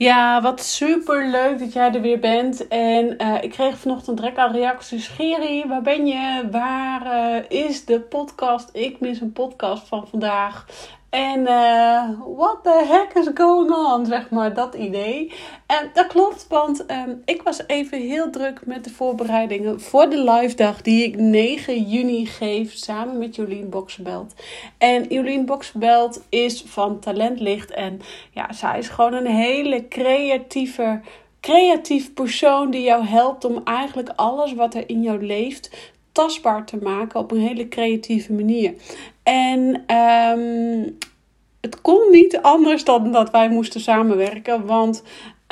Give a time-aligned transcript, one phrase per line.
[0.00, 2.68] Ja, wat super leuk dat jij er weer bent.
[2.68, 5.08] En uh, ik kreeg vanochtend direct al reacties.
[5.08, 6.48] Geri, waar ben je?
[6.50, 8.68] Waar uh, is de podcast?
[8.72, 10.66] Ik mis een podcast van vandaag.
[11.10, 15.32] En uh, what the heck is going on, zeg maar, dat idee.
[15.66, 20.30] En dat klopt, want um, ik was even heel druk met de voorbereidingen voor de
[20.30, 24.34] live dag die ik 9 juni geef samen met Jolien Boksbelt.
[24.78, 28.00] En Jolien Boksbelt is van Talentlicht en
[28.30, 31.00] ja, zij is gewoon een hele creatieve,
[31.40, 36.76] creatief persoon die jou helpt om eigenlijk alles wat er in jou leeft tastbaar te
[36.82, 38.74] maken op een hele creatieve manier.
[39.22, 40.98] En um,
[41.60, 44.66] het kon niet anders dan dat wij moesten samenwerken.
[44.66, 45.02] Want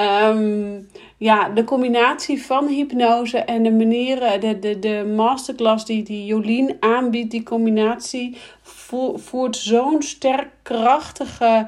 [0.01, 6.27] um, ja, de combinatie van hypnose en de manieren, de, de, de masterclass die, die
[6.27, 8.37] Jolien aanbiedt, die combinatie
[9.15, 11.67] voert zo'n sterk krachtige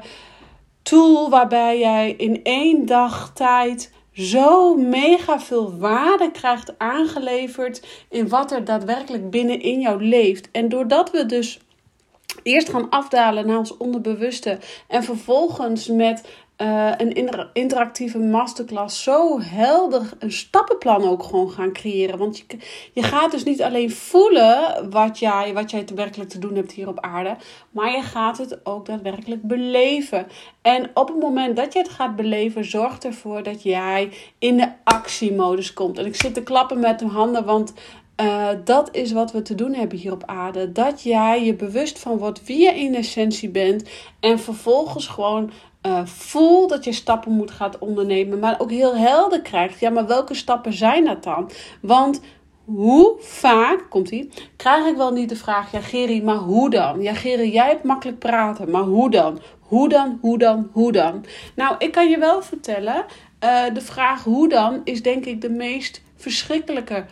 [0.81, 3.93] tool waarbij jij in één dag tijd
[4.29, 10.49] zo mega veel waarde krijgt aangeleverd in wat er daadwerkelijk binnenin jou leeft.
[10.51, 11.59] En doordat we dus
[12.43, 14.57] eerst gaan afdalen naar ons onderbewuste
[14.87, 16.23] en vervolgens met
[16.61, 22.17] uh, een interactieve masterclass zo helder een stappenplan ook gewoon gaan creëren.
[22.17, 22.43] Want je,
[22.93, 26.87] je gaat dus niet alleen voelen wat jij, wat jij werkelijk te doen hebt hier
[26.87, 27.35] op aarde,
[27.71, 30.27] maar je gaat het ook daadwerkelijk beleven.
[30.61, 34.71] En op het moment dat je het gaat beleven, zorgt ervoor dat jij in de
[34.83, 35.97] actiemodus komt.
[35.97, 37.73] En ik zit te klappen met de handen, want
[38.21, 40.71] uh, dat is wat we te doen hebben hier op aarde.
[40.71, 43.89] Dat jij je bewust van wordt wie je in essentie bent.
[44.19, 45.51] En vervolgens gewoon
[45.87, 48.39] uh, voel dat je stappen moet gaan ondernemen.
[48.39, 49.79] Maar ook heel helder krijgt.
[49.79, 51.51] Ja, maar welke stappen zijn dat dan?
[51.81, 52.21] Want
[52.65, 57.01] hoe vaak, komt ie, krijg ik wel niet de vraag: Ja, Geri, maar hoe dan?
[57.01, 59.39] Ja, Geri, jij hebt makkelijk praten, maar hoe dan?
[59.59, 61.25] Hoe dan, hoe dan, hoe dan?
[61.55, 63.05] Nou, ik kan je wel vertellen:
[63.43, 67.05] uh, de vraag hoe dan is denk ik de meest verschrikkelijke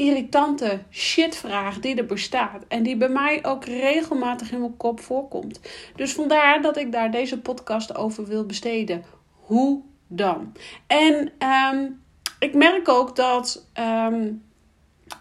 [0.00, 2.64] irritante shitvraag die er bestaat.
[2.68, 5.60] En die bij mij ook regelmatig in mijn kop voorkomt.
[5.96, 9.04] Dus vandaar dat ik daar deze podcast over wil besteden.
[9.30, 10.52] Hoe dan?
[10.86, 11.32] En
[11.72, 12.02] um,
[12.38, 14.42] ik merk ook dat um,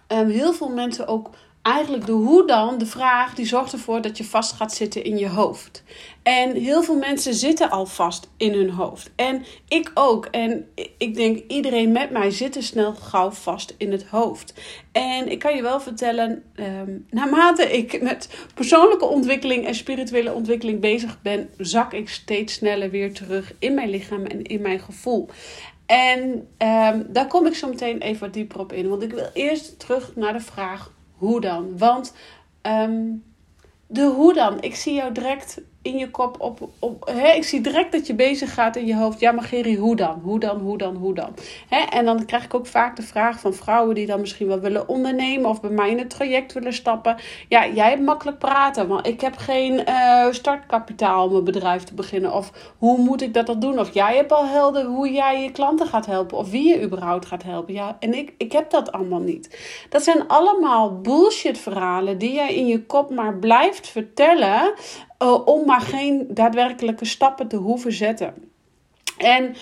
[0.08, 1.30] um, heel veel mensen ook
[1.70, 5.18] eigenlijk de hoe dan, de vraag, die zorgt ervoor dat je vast gaat zitten in
[5.18, 5.84] je hoofd.
[6.24, 9.12] En heel veel mensen zitten al vast in hun hoofd.
[9.16, 10.26] En ik ook.
[10.26, 14.54] En ik denk iedereen met mij zit er snel gauw vast in het hoofd.
[14.92, 20.80] En ik kan je wel vertellen, um, naarmate ik met persoonlijke ontwikkeling en spirituele ontwikkeling
[20.80, 25.30] bezig ben, zak ik steeds sneller weer terug in mijn lichaam en in mijn gevoel.
[25.86, 26.22] En
[26.58, 28.90] um, daar kom ik zo meteen even wat dieper op in.
[28.90, 31.78] Want ik wil eerst terug naar de vraag hoe dan?
[31.78, 32.14] Want
[32.62, 33.24] um,
[33.88, 34.62] de hoe dan?
[34.62, 36.70] Ik zie jou direct in je kop op.
[36.80, 37.32] op hè?
[37.32, 39.20] Ik zie direct dat je bezig gaat in je hoofd.
[39.20, 40.20] Ja, maar Geri, hoe dan?
[40.24, 40.60] Hoe dan?
[40.60, 40.96] Hoe dan?
[40.96, 41.34] Hoe dan?
[41.70, 41.80] Hè?
[41.80, 44.88] En dan krijg ik ook vaak de vraag van vrouwen die dan misschien wel willen
[44.88, 47.16] ondernemen of bij mij in het traject willen stappen.
[47.48, 51.94] Ja, jij hebt makkelijk praten, maar ik heb geen uh, startkapitaal om een bedrijf te
[51.94, 52.34] beginnen.
[52.34, 53.80] Of hoe moet ik dat dan doen?
[53.80, 57.26] Of jij hebt al helder hoe jij je klanten gaat helpen of wie je überhaupt
[57.26, 57.74] gaat helpen.
[57.74, 59.58] Ja, en ik, ik heb dat allemaal niet.
[59.90, 64.74] Dat zijn allemaal bullshit verhalen die jij in je kop maar blijft vertellen.
[65.24, 68.34] Uh, om maar geen daadwerkelijke stappen te hoeven zetten.
[69.18, 69.56] En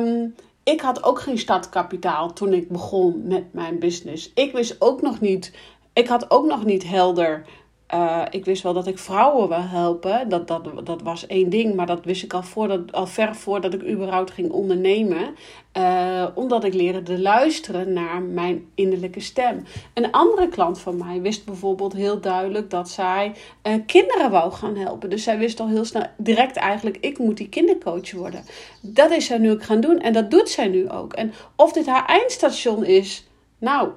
[0.00, 4.30] um, ik had ook geen startkapitaal toen ik begon met mijn business.
[4.34, 5.52] Ik wist ook nog niet,
[5.92, 7.46] ik had ook nog niet helder
[7.94, 10.28] uh, ik wist wel dat ik vrouwen wil helpen.
[10.28, 13.74] Dat, dat, dat was één ding, maar dat wist ik al, voordat, al ver voordat
[13.74, 15.34] ik überhaupt ging ondernemen.
[15.78, 19.64] Uh, omdat ik leerde te luisteren naar mijn innerlijke stem.
[19.94, 23.32] Een andere klant van mij wist bijvoorbeeld heel duidelijk dat zij
[23.62, 25.10] uh, kinderen wou gaan helpen.
[25.10, 28.44] Dus zij wist al heel snel, direct eigenlijk, ik moet die kindercoach worden.
[28.80, 31.12] Dat is zij nu ook gaan doen en dat doet zij nu ook.
[31.12, 33.88] En of dit haar eindstation is, nou,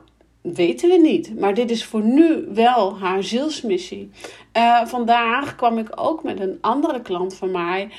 [0.41, 1.39] weten we niet.
[1.39, 4.09] Maar dit is voor nu wel haar zielsmissie.
[4.57, 7.89] Uh, vandaag kwam ik ook met een andere klant van mij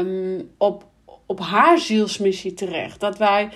[0.00, 0.84] um, op,
[1.26, 3.00] op haar zielsmissie terecht.
[3.00, 3.48] Dat wij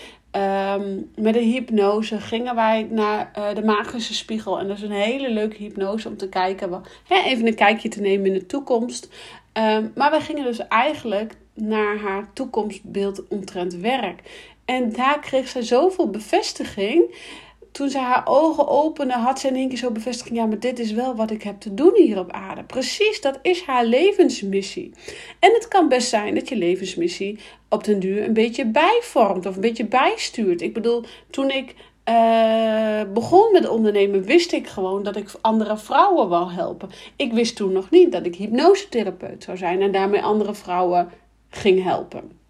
[0.77, 4.59] um, met een hypnose gingen wij naar uh, de magische spiegel.
[4.59, 6.83] En dat is een hele leuke hypnose om te kijken.
[7.09, 9.09] Hè, even een kijkje te nemen in de toekomst.
[9.53, 14.21] Um, maar wij gingen dus eigenlijk naar haar toekomstbeeld omtrent werk.
[14.65, 17.15] En daar kreeg zij zoveel bevestiging
[17.73, 20.79] toen ze haar ogen opende, had ze in één keer zo bevestiging: ja, maar dit
[20.79, 22.63] is wel wat ik heb te doen hier op aarde.
[22.63, 24.93] Precies, dat is haar levensmissie.
[25.39, 27.39] En het kan best zijn dat je levensmissie
[27.69, 30.63] op den duur een beetje bijvormt of een beetje bijstuurt.
[30.63, 31.75] Ik bedoel, toen ik
[32.09, 36.91] uh, begon met ondernemen, wist ik gewoon dat ik andere vrouwen wil helpen.
[37.17, 41.11] Ik wist toen nog niet dat ik hypnosetherapeut zou zijn en daarmee andere vrouwen
[41.51, 42.41] ging helpen.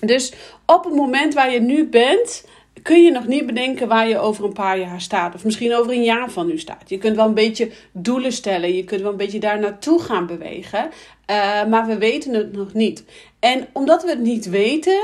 [0.00, 0.32] Dus
[0.66, 2.46] op het moment waar je nu bent,
[2.82, 5.34] kun je nog niet bedenken waar je over een paar jaar staat.
[5.34, 6.88] Of misschien over een jaar van nu staat.
[6.88, 8.74] Je kunt wel een beetje doelen stellen.
[8.74, 10.90] Je kunt wel een beetje daar naartoe gaan bewegen.
[11.30, 13.04] Uh, maar we weten het nog niet.
[13.38, 15.00] En omdat we het niet weten,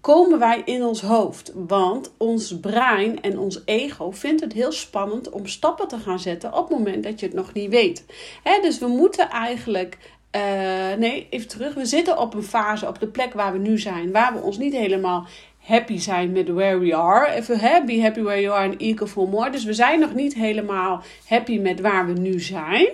[0.00, 1.52] komen wij in ons hoofd.
[1.54, 6.52] Want ons brein en ons ego vindt het heel spannend om stappen te gaan zetten
[6.54, 8.04] op het moment dat je het nog niet weet.
[8.42, 9.98] Hè, dus we moeten eigenlijk
[10.36, 11.74] uh, nee, even terug.
[11.74, 14.58] We zitten op een fase, op de plek waar we nu zijn, waar we ons
[14.58, 15.26] niet helemaal
[15.68, 17.30] happy zijn met where we are.
[17.30, 19.50] Even hè, be happy where you are and eager for more.
[19.50, 22.88] Dus we zijn nog niet helemaal happy met waar we nu zijn.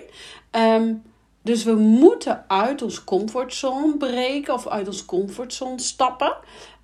[0.51, 1.03] Um,
[1.41, 6.35] dus we moeten uit ons comfortzone breken of uit ons comfortzone stappen.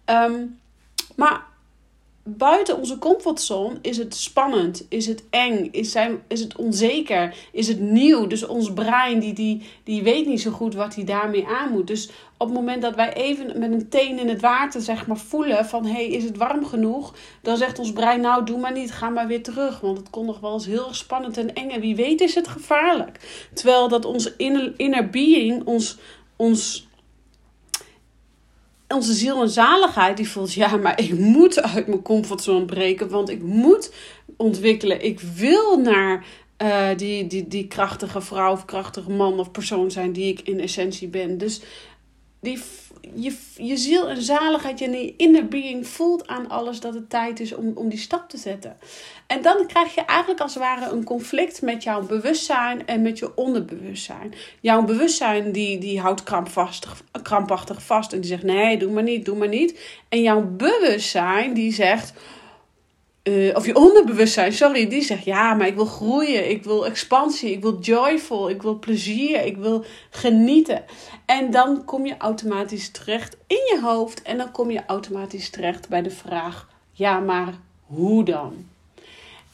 [0.06, 0.60] Um,
[1.16, 1.42] maar
[2.24, 7.68] buiten onze comfortzone is het spannend, is het eng, is, zijn, is het onzeker, is
[7.68, 8.28] het nieuw.
[8.28, 11.88] Dus ons brein die, die, die weet niet zo goed wat hij daarmee aan moet.
[11.88, 15.18] Dus op het moment dat wij even met een teen in het water zeg maar,
[15.18, 17.14] voelen van hé, hey, is het warm genoeg?
[17.42, 19.80] Dan zegt ons brein nou doe maar niet, ga maar weer terug.
[19.80, 21.70] Want het kon nog wel eens heel spannend en eng.
[21.70, 23.48] En wie weet is het gevaarlijk.
[23.54, 25.98] Terwijl dat onze inner, inner being, ons,
[26.36, 26.90] ons
[28.94, 33.30] onze ziel en zaligheid die voelt, ja, maar ik moet uit mijn comfortzone breken, want
[33.30, 33.94] ik moet
[34.38, 35.04] ontwikkelen.
[35.06, 36.26] Ik wil naar
[36.64, 40.60] uh, die, die, die krachtige vrouw of krachtige man of persoon zijn die ik in
[40.60, 41.38] essentie ben.
[41.38, 41.62] Dus
[42.42, 42.62] die,
[43.16, 47.54] je, je ziel en zaligheid die inner being voelt aan alles dat het tijd is
[47.54, 48.78] om, om die stap te zetten.
[49.28, 53.20] En dan krijg je eigenlijk als het ware een conflict met jouw bewustzijn en met
[53.20, 54.34] je onderbewustzijn.
[54.60, 59.26] Jouw bewustzijn die, die houdt krampachtig, krampachtig vast en die zegt nee, doe maar niet,
[59.26, 59.80] doe maar niet.
[60.10, 62.14] En jouw bewustzijn die zegt...
[63.24, 67.52] Uh, of je onderbewustzijn, sorry, die zegt ja, maar ik wil groeien, ik wil expansie,
[67.52, 70.84] ik wil joyful, ik wil plezier, ik wil genieten.
[71.26, 75.90] En dan kom je automatisch terecht in je hoofd en dan kom je automatisch terecht
[75.90, 77.54] bij de vraag: ja, maar
[77.86, 78.66] hoe dan?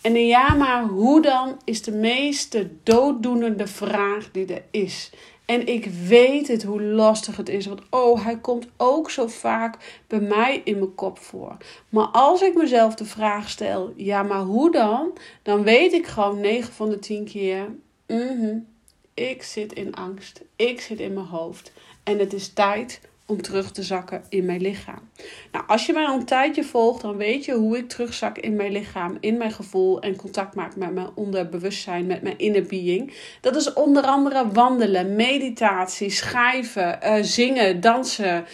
[0.01, 5.11] En een ja, maar hoe dan is de meeste dooddoenende vraag die er is.
[5.47, 7.65] En ik weet het hoe lastig het is.
[7.65, 11.57] Want oh, hij komt ook zo vaak bij mij in mijn kop voor.
[11.89, 15.17] Maar als ik mezelf de vraag stel: ja, maar hoe dan?
[15.43, 17.75] Dan weet ik gewoon 9 van de 10 keer.
[18.07, 18.75] Mm
[19.17, 20.41] ik zit in angst.
[20.55, 21.71] Ik zit in mijn hoofd.
[22.03, 25.09] En het is tijd om terug te zakken in mijn lichaam.
[25.51, 28.55] Nou, als je mij al een tijdje volgt, dan weet je hoe ik terugzak in
[28.55, 33.13] mijn lichaam, in mijn gevoel en contact maak met mijn onderbewustzijn, met mijn inner being.
[33.41, 38.45] Dat is onder andere wandelen, meditatie, schrijven, uh, zingen, dansen.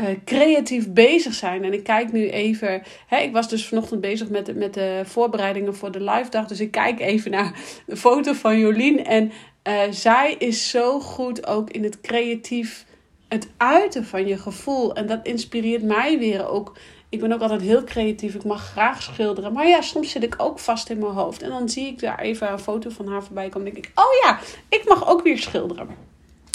[0.00, 1.64] Uh, creatief bezig zijn.
[1.64, 2.82] En ik kijk nu even.
[3.06, 6.46] Hè, ik was dus vanochtend bezig met, met de voorbereidingen voor de live dag.
[6.46, 9.04] Dus ik kijk even naar de foto van Jolien.
[9.04, 9.32] En
[9.68, 12.84] uh, zij is zo goed ook in het creatief,
[13.30, 14.94] het uiten van je gevoel.
[14.94, 16.76] En dat inspireert mij weer ook.
[17.08, 18.34] Ik ben ook altijd heel creatief.
[18.34, 19.52] Ik mag graag schilderen.
[19.52, 21.42] Maar ja, soms zit ik ook vast in mijn hoofd.
[21.42, 23.68] En dan zie ik daar even een foto van haar voorbij komen.
[23.68, 25.88] En denk ik, oh ja, ik mag ook weer schilderen.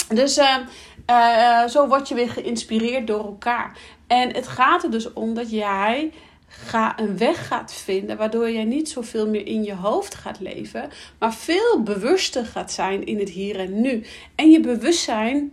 [0.08, 0.56] Dus uh,
[1.10, 3.78] uh, zo word je weer geïnspireerd door elkaar.
[4.06, 6.12] En het gaat er dus om dat jij
[6.48, 10.90] ga een weg gaat vinden waardoor jij niet zoveel meer in je hoofd gaat leven,
[11.18, 14.04] maar veel bewuster gaat zijn in het hier en nu.
[14.34, 15.52] En je bewustzijn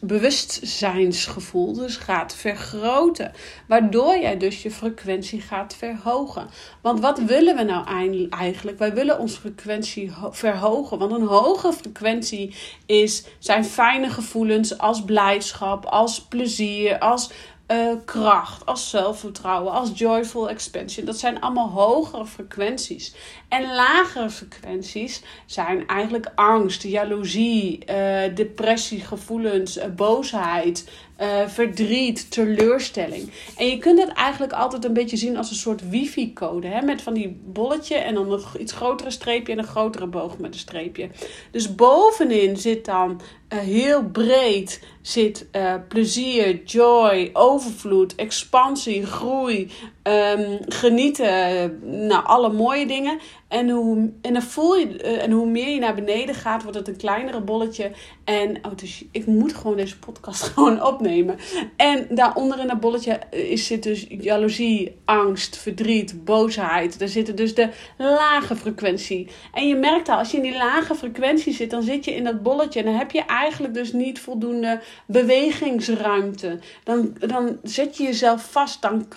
[0.00, 3.32] bewustzijnsgevoel dus gaat vergroten.
[3.66, 6.48] Waardoor jij dus je frequentie gaat verhogen.
[6.80, 7.86] Want wat willen we nou
[8.30, 8.78] eigenlijk?
[8.78, 10.98] Wij willen onze frequentie verhogen.
[10.98, 12.54] Want een hoge frequentie
[12.86, 17.30] is, zijn fijne gevoelens als blijdschap, als plezier, als
[17.68, 21.06] uh, kracht, als zelfvertrouwen, als joyful expansion.
[21.06, 23.14] Dat zijn allemaal hogere frequenties.
[23.48, 30.90] En lagere frequenties zijn eigenlijk angst, jaloezie, uh, depressie, gevoelens, uh, boosheid,
[31.20, 33.30] uh, verdriet, teleurstelling.
[33.56, 36.80] En je kunt het eigenlijk altijd een beetje zien als een soort wifi-code.
[36.84, 40.54] Met van die bolletje en dan een iets grotere streepje en een grotere boog met
[40.54, 41.08] een streepje.
[41.50, 49.70] Dus bovenin zit dan uh, heel breed zit, uh, plezier, joy, overvloed, expansie, groei,
[50.08, 51.78] um, genieten.
[52.06, 53.18] Nou, alle mooie dingen.
[53.48, 56.78] En hoe, en, dan voel je, uh, en hoe meer je naar beneden gaat, wordt
[56.78, 57.90] het een kleinere bolletje.
[58.24, 61.36] En oh, dus ik moet gewoon deze podcast gewoon opnemen.
[61.76, 66.98] En daaronder in dat bolletje eh, is, zit dus jaloezie, angst, verdriet, boosheid.
[66.98, 69.28] Daar zitten dus de lage frequentie.
[69.52, 72.24] En je merkt al, als je in die lage frequentie zit, dan zit je in
[72.24, 72.78] dat bolletje.
[72.78, 76.58] En dan heb je eigenlijk dus niet voldoende bewegingsruimte.
[76.84, 79.08] Dan, dan zet je jezelf vast, dan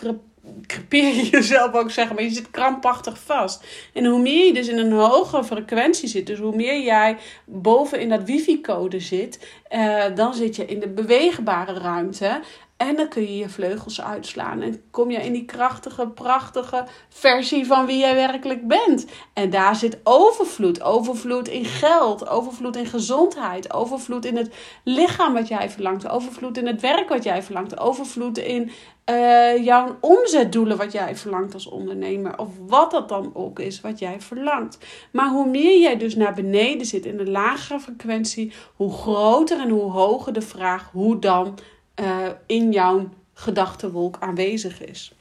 [0.66, 3.66] crepeer je jezelf ook zeggen, maar je zit krampachtig vast.
[3.94, 8.00] En hoe meer je dus in een hogere frequentie zit, dus hoe meer jij boven
[8.00, 12.40] in dat wifi-code zit, uh, dan zit je in de beweegbare ruimte.
[12.78, 14.62] En dan kun je je vleugels uitslaan.
[14.62, 19.06] En kom je in die krachtige, prachtige versie van wie jij werkelijk bent.
[19.34, 20.82] En daar zit overvloed.
[20.82, 22.28] Overvloed in geld.
[22.28, 23.74] Overvloed in gezondheid.
[23.74, 24.54] Overvloed in het
[24.84, 26.10] lichaam wat jij verlangt.
[26.10, 27.80] Overvloed in het werk wat jij verlangt.
[27.80, 28.72] Overvloed in
[29.10, 32.40] uh, jouw omzetdoelen wat jij verlangt als ondernemer.
[32.40, 34.78] Of wat dat dan ook is wat jij verlangt.
[35.12, 39.70] Maar hoe meer jij dus naar beneden zit in de lagere frequentie, hoe groter en
[39.70, 41.58] hoe hoger de vraag hoe dan
[42.02, 45.12] uh, in jouw gedachtenwolk aanwezig is.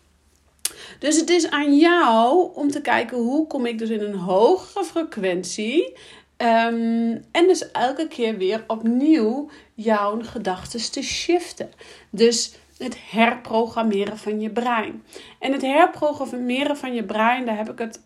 [0.99, 4.85] Dus het is aan jou om te kijken hoe kom ik dus in een hogere
[4.85, 5.95] frequentie.
[6.37, 11.71] Um, en dus elke keer weer opnieuw jouw gedachten te shiften.
[12.11, 15.03] Dus het herprogrammeren van je brein.
[15.39, 18.01] En het herprogrammeren van je brein, daar heb ik het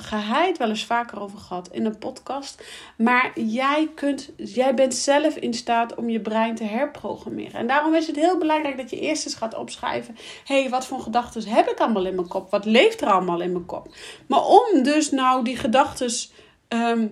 [0.00, 2.64] geheid wel eens vaker over gehad in een podcast.
[2.96, 7.52] Maar jij, kunt, jij bent zelf in staat om je brein te herprogrammeren.
[7.52, 10.86] En daarom is het heel belangrijk dat je eerst eens gaat opschrijven: hé, hey, wat
[10.86, 12.50] voor gedachten heb ik allemaal in mijn kop?
[12.50, 13.94] Wat leeft er allemaal in mijn kop?
[14.26, 16.10] Maar om dus nou die gedachten.
[16.68, 17.06] Ehm,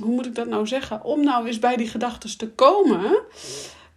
[0.00, 1.04] hoe moet ik dat nou zeggen?
[1.04, 3.22] Om nou eens bij die gedachten te komen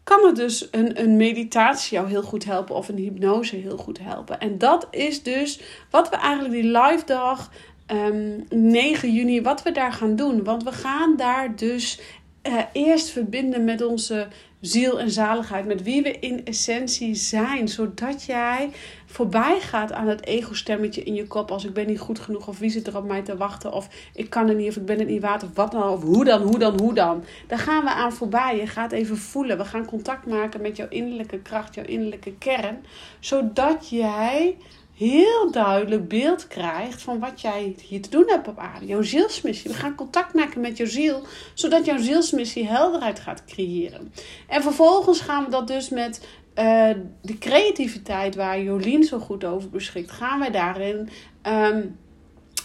[0.03, 3.99] kan het dus een, een meditatie jou heel goed helpen of een hypnose heel goed
[3.99, 4.39] helpen.
[4.39, 5.59] En dat is dus
[5.89, 7.49] wat we eigenlijk die live dag
[7.87, 10.43] um, ehm, 9 juni, wat we daar gaan doen.
[10.43, 11.99] Want we gaan daar dus
[12.47, 14.27] uh, eerst verbinden met onze
[14.65, 18.69] ziel en zaligheid, met wie we in essentie zijn, zodat jij
[19.05, 22.59] voorbij gaat aan het ego-stemmetje in je kop als ik ben niet goed genoeg of
[22.59, 24.99] wie zit er op mij te wachten of ik kan er niet of ik ben
[24.99, 27.23] het niet waard of wat dan of hoe dan, hoe dan, hoe dan.
[27.47, 28.57] Daar gaan we aan voorbij.
[28.57, 29.57] Je gaat even voelen.
[29.57, 32.85] We gaan contact maken met jouw innerlijke kracht, jouw innerlijke kern,
[33.19, 34.55] zodat jij
[34.97, 38.85] heel duidelijk beeld krijgt van wat jij hier te doen hebt op aarde.
[38.85, 39.71] Jouw zielsmissie.
[39.71, 41.23] We gaan contact maken met jouw ziel,
[41.53, 44.13] zodat jouw zielsmissie helderheid gaat creëren.
[44.47, 46.89] En vervolgens gaan we dat dus met uh,
[47.21, 51.09] de creativiteit waar Jolien zo goed over beschikt, gaan wij daarin
[51.47, 51.99] um,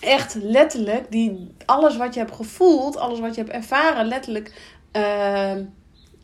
[0.00, 5.52] echt letterlijk die, alles wat je hebt gevoeld, alles wat je hebt ervaren, letterlijk uh,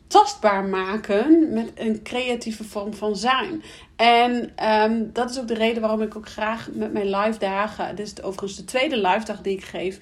[0.07, 3.63] tastbaar maken met een creatieve vorm van zijn.
[3.95, 7.95] En um, dat is ook de reden waarom ik ook graag met mijn live dagen,
[7.95, 9.99] dit is overigens de tweede live dag die ik geef,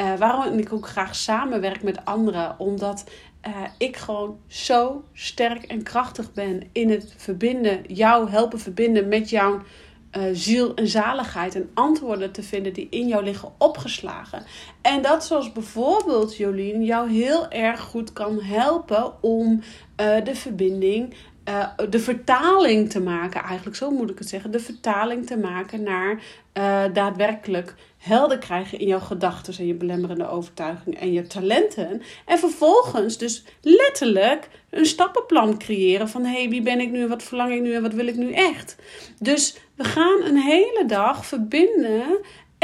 [0.00, 2.58] uh, waarom ik ook graag samenwerk met anderen.
[2.58, 3.04] Omdat
[3.46, 9.30] uh, ik gewoon zo sterk en krachtig ben in het verbinden, jou helpen verbinden met
[9.30, 9.62] jouw
[10.16, 14.42] uh, ziel en zaligheid en antwoorden te vinden die in jou liggen opgeslagen.
[14.80, 19.62] En dat zoals bijvoorbeeld Jolien jou heel erg goed kan helpen om
[20.00, 21.14] uh, de verbinding
[21.48, 25.82] uh, de vertaling te maken, eigenlijk zo moet ik het zeggen, de vertaling te maken
[25.82, 26.22] naar
[26.58, 32.02] uh, daadwerkelijk helder krijgen in jouw gedachten en je belemmerende overtuigingen en je talenten.
[32.26, 37.52] En vervolgens dus letterlijk een stappenplan creëren van hey, wie ben ik nu, wat verlang
[37.52, 38.76] ik nu en wat wil ik nu echt.
[39.18, 42.02] Dus we gaan een hele dag verbinden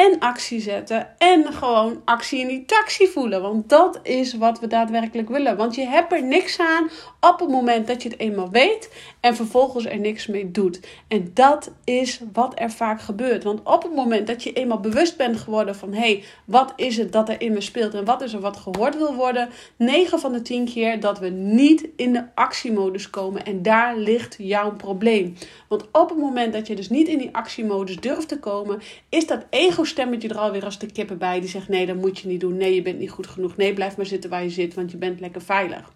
[0.01, 3.43] en actie zetten en gewoon actie in die taxi voelen.
[3.43, 5.57] Want dat is wat we daadwerkelijk willen.
[5.57, 6.91] Want je hebt er niks aan
[7.21, 10.81] op het moment dat je het eenmaal weet en vervolgens er niks mee doet.
[11.09, 13.45] En dat is wat er vaak gebeurt.
[13.45, 16.97] Want op het moment dat je eenmaal bewust bent geworden van hé, hey, wat is
[16.97, 20.21] het dat er in me speelt en wat is er wat gehoord wil worden, 9
[20.21, 23.45] van de 10 keer dat we niet in de actiemodus komen.
[23.45, 25.37] En daar ligt jouw probleem.
[25.69, 29.27] Want op het moment dat je dus niet in die actiemodus durft te komen, is
[29.27, 29.45] dat
[29.91, 31.41] ego-stemmetje er alweer als de kippen bij.
[31.41, 32.57] Die zegt: nee, dat moet je niet doen.
[32.57, 33.57] Nee, je bent niet goed genoeg.
[33.57, 35.93] Nee, blijf maar zitten waar je zit, want je bent lekker veilig.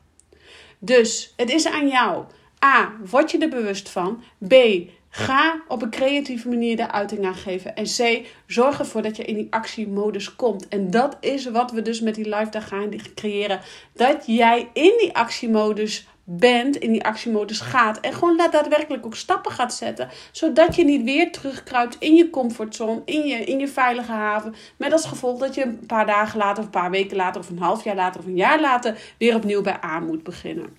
[0.79, 2.25] Dus het is aan jou.
[2.65, 2.93] A.
[3.11, 4.23] Word je er bewust van?
[4.49, 4.55] B.
[5.09, 7.77] Ga op een creatieve manier de uiting aan geven.
[7.77, 8.27] En C.
[8.47, 10.69] Zorg ervoor dat je in die actiemodus komt.
[10.69, 13.61] En dat is wat we dus met die live dag gaan creëren.
[13.93, 18.01] Dat jij in die actiemodus bent, in die actiemodus gaat.
[18.01, 20.09] En gewoon daadwerkelijk ook stappen gaat zetten.
[20.33, 24.55] Zodat je niet weer terugkruipt in je comfortzone, in je, in je veilige haven.
[24.77, 27.49] Met als gevolg dat je een paar dagen later, of een paar weken later, of
[27.49, 30.77] een half jaar later, of een jaar later weer opnieuw bij A moet beginnen.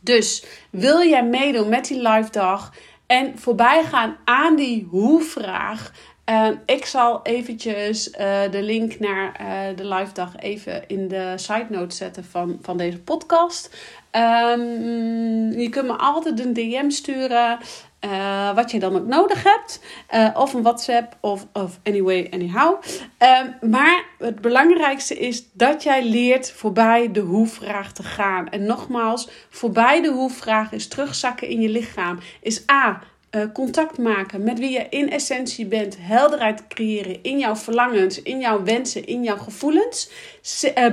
[0.00, 2.72] Dus wil jij meedoen met die live dag
[3.06, 5.92] en voorbij gaan aan die hoe-vraag?
[6.30, 8.16] Uh, ik zal eventjes uh,
[8.50, 12.76] de link naar uh, de live dag even in de side note zetten van, van
[12.76, 13.76] deze podcast.
[14.16, 17.58] Um, je kunt me altijd een DM sturen.
[18.04, 19.80] Uh, wat je dan ook nodig hebt.
[20.14, 22.82] Uh, of een WhatsApp of, of anyway, anyhow.
[23.22, 28.48] Uh, maar het belangrijkste is dat jij leert voorbij de hoe-vraag te gaan.
[28.48, 32.18] En nogmaals, voorbij de hoe-vraag is terugzakken in je lichaam.
[32.40, 33.00] Is A.
[33.30, 35.96] Uh, contact maken met wie je in essentie bent.
[36.00, 40.10] Helderheid creëren in jouw verlangens, in jouw wensen, in jouw gevoelens.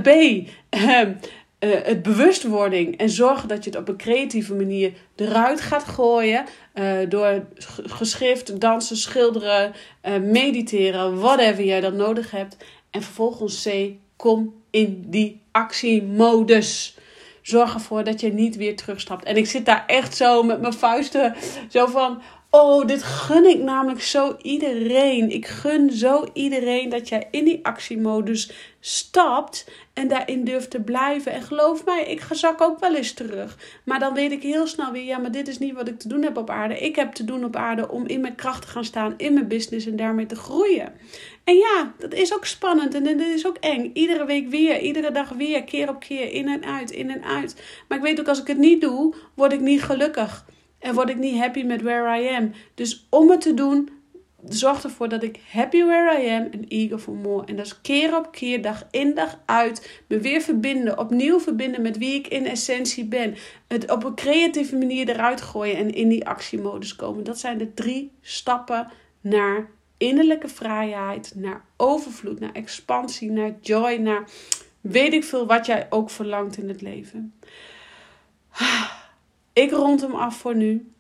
[0.02, 0.10] B.
[1.64, 6.46] Uh, het bewustwording en zorgen dat je het op een creatieve manier eruit gaat gooien.
[6.76, 7.46] Uh, door
[7.84, 12.58] geschrift, dansen, schilderen, uh, mediteren, whatever jij dan nodig hebt.
[12.90, 16.98] En vervolgens C, kom in die actiemodus.
[17.42, 19.24] Zorg ervoor dat je niet weer terugstapt.
[19.24, 21.36] En ik zit daar echt zo met mijn vuisten,
[21.70, 22.22] zo van.
[22.56, 25.30] Oh, dit gun ik namelijk zo iedereen.
[25.30, 31.32] Ik gun zo iedereen dat jij in die actiemodus stapt en daarin durft te blijven.
[31.32, 33.58] En geloof mij, ik zak ook wel eens terug.
[33.86, 36.08] Maar dan weet ik heel snel weer, ja, maar dit is niet wat ik te
[36.08, 36.80] doen heb op aarde.
[36.80, 39.48] Ik heb te doen op aarde om in mijn kracht te gaan staan, in mijn
[39.48, 40.94] business en daarmee te groeien.
[41.44, 43.92] En ja, dat is ook spannend en dat is ook eng.
[43.94, 47.62] Iedere week weer, iedere dag weer, keer op keer, in en uit, in en uit.
[47.88, 50.46] Maar ik weet ook, als ik het niet doe, word ik niet gelukkig.
[50.84, 52.52] En word ik niet happy met where I am.
[52.76, 53.90] Dus om het te doen,
[54.48, 57.46] zorg ervoor dat ik happy where I am en eager for more.
[57.46, 61.82] En dat is keer op keer, dag in dag uit, me weer verbinden, opnieuw verbinden
[61.82, 63.36] met wie ik in essentie ben.
[63.68, 67.24] Het op een creatieve manier eruit gooien en in die actiemodus komen.
[67.24, 68.88] Dat zijn de drie stappen
[69.22, 74.30] naar innerlijke vrijheid, naar overvloed, naar expansie, naar joy, naar
[74.82, 77.34] weet ik veel wat jij ook verlangt in het leven.
[79.54, 80.94] Ik rond hem af voor nu.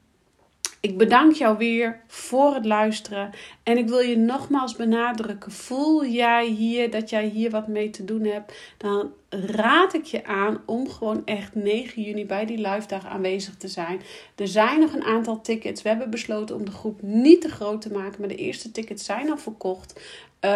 [0.80, 3.30] Ik bedank jou weer voor het luisteren.
[3.64, 5.52] En ik wil je nogmaals benadrukken.
[5.52, 8.54] Voel jij hier dat jij hier wat mee te doen hebt?
[8.78, 13.56] Dan raad ik je aan om gewoon echt 9 juni bij die live dag aanwezig
[13.56, 14.02] te zijn.
[14.36, 15.82] Er zijn nog een aantal tickets.
[15.82, 18.20] We hebben besloten om de groep niet te groot te maken.
[18.20, 19.94] Maar de eerste tickets zijn al verkocht.
[20.40, 20.50] Um,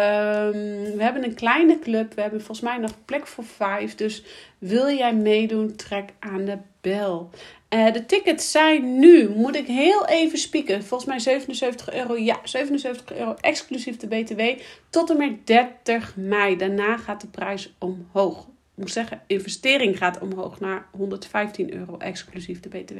[0.96, 2.14] we hebben een kleine club.
[2.14, 3.94] We hebben volgens mij nog plek voor vijf.
[3.94, 4.22] Dus
[4.58, 7.30] wil jij meedoen, trek aan de bel.
[7.74, 12.16] Uh, de tickets zijn nu, moet ik heel even spieken, volgens mij 77 euro.
[12.16, 14.62] Ja, 77 euro exclusief de BTW.
[14.90, 16.56] Tot en met 30 mei.
[16.56, 18.40] Daarna gaat de prijs omhoog.
[18.78, 22.98] Ik moet zeggen, investering gaat omhoog naar 115 euro exclusief de BTW.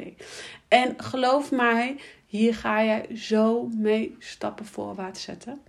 [0.69, 5.61] En geloof mij, hier ga je zo mee stappen voorwaarts zetten.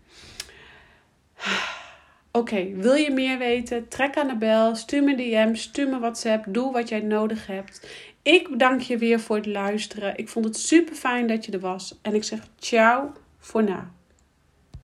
[2.32, 3.88] Oké, wil je meer weten?
[3.88, 7.88] Trek aan de bel, stuur me DM, stuur me WhatsApp, doe wat jij nodig hebt.
[8.21, 10.17] Ik bedank je weer voor het luisteren.
[10.17, 11.99] Ik vond het super fijn dat je er was.
[12.01, 13.99] En ik zeg ciao voor nu.